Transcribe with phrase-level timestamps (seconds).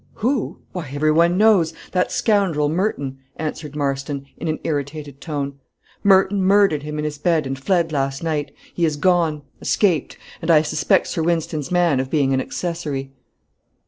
[0.15, 0.57] "Who?
[0.71, 1.75] Why, everyone knows!
[1.91, 5.59] that scoundrel, Merton," answered Marston, in an irritated tone
[6.03, 10.49] "Merton murdered him in his bed, and fled last night; he is gone escaped and
[10.49, 13.11] I suspect Sir Wynston's man of being an accessory."